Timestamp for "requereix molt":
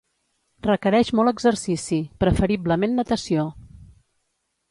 0.67-1.31